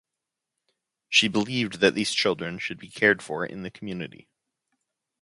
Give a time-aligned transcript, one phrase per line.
[1.09, 4.27] She believed that these children should be cared for in the community.